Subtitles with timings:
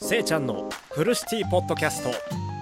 [0.00, 2.57] せいちゃんのフルシティポッドキャスト。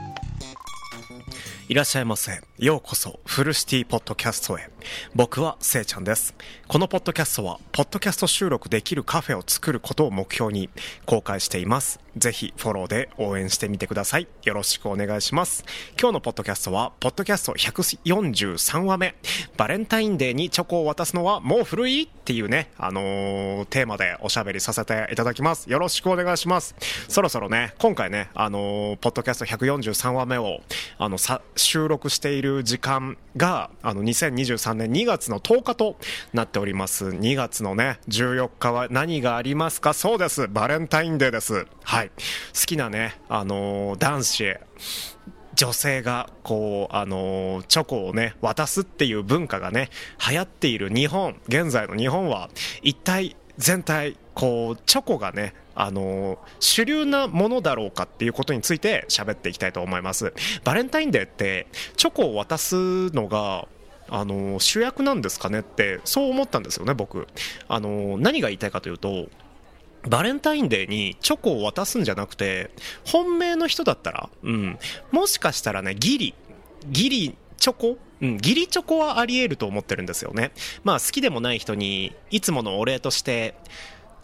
[1.69, 2.40] いらっしゃいませ。
[2.58, 4.71] ようこそ、フルシティポッドキャストへ。
[5.16, 6.32] 僕はせいちゃんです。
[6.69, 10.71] このポッドキャストは、ポッドキャスト収録できるカフェを作ることを目標に
[11.06, 11.98] 公開しています。
[12.16, 14.29] ぜひフォローで応援してみてください。
[14.44, 15.65] よろしくお願いします。
[16.01, 19.17] 今日のポッドキャストは、ポッドキャスト143話目。
[19.57, 25.71] バレンタインデーにチョコを渡すのはもう古いっていうね、あのー、テーマでおしゃべりさせていただきます。
[25.71, 26.75] よろしくお願いします。
[27.09, 30.61] そろそろね、今回ね、あのー、ポッドキャスト143話目を、
[30.98, 35.97] あの、さ、収録している時間が、あの、2023年2月の10日と
[36.33, 37.06] なっております。
[37.06, 39.95] 2月のね、14日は何がありますか？
[39.95, 40.48] そうです。
[40.48, 41.66] バレンタインデーです。
[41.83, 42.09] はい。
[42.09, 42.14] 好
[42.66, 44.61] きなね、あのー、男子へ、
[45.55, 49.88] 女性がこう、あのチョコをね、渡すっていう文化がね、
[50.28, 52.50] 流行っている日本、現在の日本は、
[52.83, 60.33] 一体全体、こう、チョコがね、あの主流なものだろうかっていうことについて喋っていきたいと思います。
[60.62, 63.67] バレンタインデーって、チョコを渡すのが、
[64.09, 67.27] あの主役なんですかねって、そう思ったんですよね、僕。
[67.67, 69.28] あの何が言いたいかというと、
[70.06, 72.71] バレンタインデーにチョコを渡すんじゃなくて、
[73.06, 74.78] 本命の人だったら、うん、
[75.12, 76.34] もしかしたらね、ギリ、
[76.87, 80.53] ギリチョコうん、ギリチョコはあり得ると思ってるんですよね。
[80.84, 83.55] まあ好きでもない人に、いつものお礼として、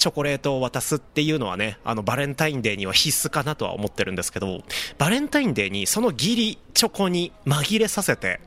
[0.02, 4.64] チョコレートを渡すっていうのはね、あのバレンタインデーには必須かなとは思ってるんですけど、
[4.98, 8.40] バレンタインデーにそのギリチョコに紛れさせて、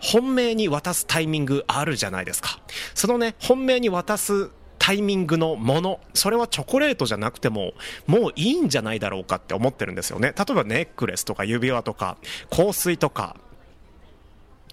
[0.00, 2.58] 本命に渡すタイミングあるじゃないですか。
[2.94, 7.74] そのね、本命に渡すタイミングのもの、それはチョコレートじゃなくても、
[8.06, 10.32] もういいんじゃないだろうかって思ってるんですよね。
[10.34, 12.16] 例えばネックレスとか指輪とか、
[12.48, 13.36] 香水とか、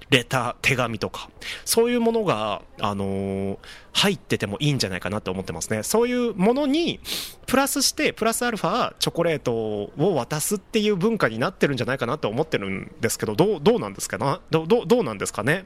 [0.10, 1.30] レター、手紙とか、
[1.66, 3.58] そういうものが、あのー、
[3.92, 5.84] 入っててもいいんじゃないかなと思ってますね。
[5.84, 7.00] そういうものに、
[7.46, 14.18] プラスして、プラスアルファ、チョコレートを渡すっていう文化になってるんじゃないかなと思ってるんですけど、どう、どうなんですか？
[14.18, 15.66] など、ど、どうなんですかね？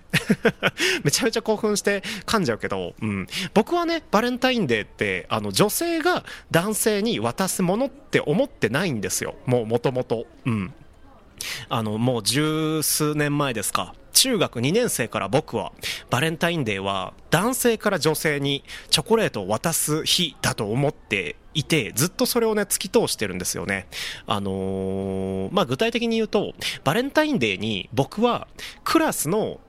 [1.04, 3.28] めちゃめちゃ興奮して噛んじゃうけど、うん。
[3.54, 9.36] 僕はね、バレンタインデーって、あの、女性が男性に渡すものって思ってないんですよ。
[9.46, 10.26] もう、もともと。
[10.46, 10.74] うん。
[11.70, 13.94] あの、もう十数年前ですか。
[14.14, 15.74] 中学2年生から僕は
[16.10, 23.88] バレンタインデーは男性から女性にチョコレートを渡す日だと思っていてずっとそれをね突き通してるんですよね
[24.28, 28.48] あのー、まあ具体的に言うとバレンタインデーに僕は
[28.84, 29.60] クラスの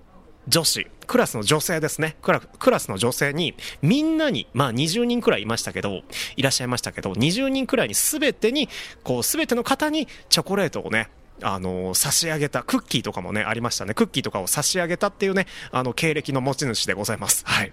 [0.47, 2.17] 女子、クラスの女性ですね。
[2.21, 6.03] クラクラスの女性に、みんなに、まあ20人くらいいましたけど、
[6.37, 8.69] いらっしゃいましたけど、20人くらいに全てに、
[9.03, 11.09] こう全ての方にチョコレートをね、
[11.43, 13.95] あの差し上げた、クッキーとかもね、ありましたね。
[13.95, 17.45] クッキーとかを差し上げたっていうね、あの、経歴の持ち主でございます。
[17.47, 17.73] はい。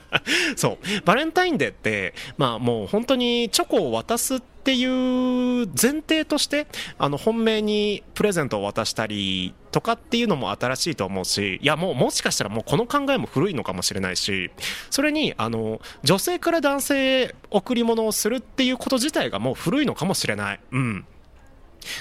[0.56, 1.00] そう。
[1.04, 6.66] バレンタインデーって、まあもう本当にチョコを渡すっていう前提として、
[6.98, 14.50] あの、本命にプレゼントを渡したりとかっていうのも新しいと思うし、いやもうもしかしたらもうこの考えも古いのかもしれないし、
[14.90, 20.60] それに、あの、女性から男性へ贈り物をするっていうこと自体がもう古いのかもしれない。
[20.70, 21.06] うん。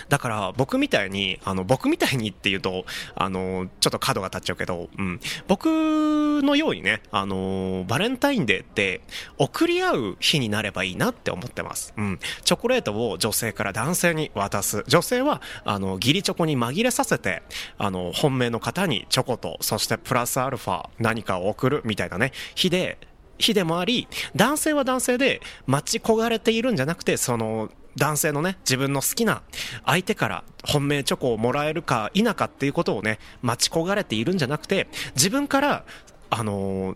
[0.09, 9.01] だから僕みたいに、あの僕みたいにっていうと、あのちょっと角が立っちゃうけど、うん、僕のようにね、あのバレンタインデーって
[9.37, 11.93] 送り合う日になればいいなって思ってます。
[11.97, 14.83] うん、チョコレートを女性から男性に渡す。
[14.87, 17.43] 女性は、あの、義理チョコに紛れさせて、
[17.77, 22.97] あの、本命の方にチョコと、そしてプラスアルファ何かを送るみたいなね、日で、
[23.37, 29.41] 日でもあり、男性は男性で待ち焦がれているんじゃなくて、その、男性のね、自分の好きな
[29.85, 35.83] 相手から本命チョコをもらえるか否かっていうことをね、待ち焦がれているんじゃなくて、自分から、
[36.29, 36.95] あのー、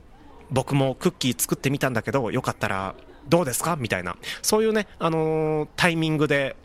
[0.52, 2.96] 僕もクッキー作ってみたんだけど、よかったら
[3.28, 3.76] どうですか？
[3.76, 6.56] みたいな、そういうね、あのー、タイミングで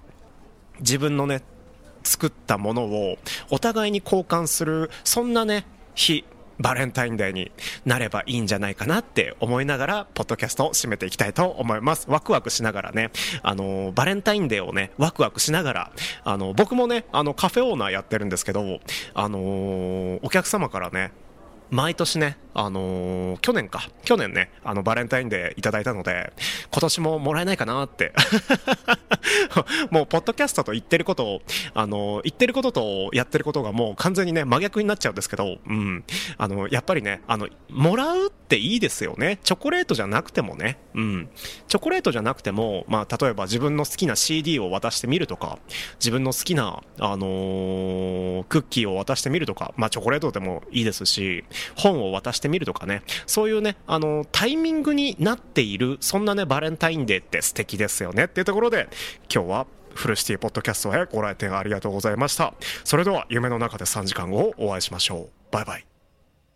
[0.81, 1.43] 自分のね、
[2.05, 3.19] 作ったものを
[3.51, 6.25] お互いに交換する、そんなね、日、
[6.59, 7.53] バレンタインデーに
[7.85, 12.07] なればいいんじゃないかなって思いながら、ポッドキャストを締めていきたいと思います。
[12.09, 13.11] ワクワクしながらね、
[13.43, 15.93] あの、バレンタインデーをね、ワクワクしながら、
[16.25, 18.81] あの、僕もね、あの、カフェオーナーやってるんですけど、
[19.15, 19.39] あの
[20.23, 21.13] お客様からね、
[21.71, 26.33] 毎年ね、あのー、去年か、去年ね、あの、バレンタインデーいただいたので、
[26.73, 28.15] 今年ももらえないかなって。
[29.91, 31.43] もう、ポッドキャストと言ってることを、
[31.75, 36.05] あのー、言ってることとやってることがもう完全にね、真逆になっちゃうんですけど、うん。
[36.39, 39.39] あの、やっぱりね、あの、もらうっていいですよね。
[39.43, 41.29] チョコレートじゃなくてもね、うん。
[41.69, 45.59] チョコレートじゃなくても、まあ、例えば自分の好きな CD を渡してみるとか、
[45.99, 51.45] 自分の好きな、あの、クッキーを渡してみるとか、まあ、チョコレートでもいいですし、
[51.77, 58.25] 本を渡してみるとかね、そういうね、あの、タイミングになっている、そんなね、バレンタインデーって素敵ですよね。
[58.25, 58.89] っていうところで、
[59.33, 62.55] 今日はフルシティポッドキャストへご来店ありがとうございました。
[62.85, 65.31] それでは夢の中で3時間後お会いしましょう。
[65.51, 65.96] バイバイ。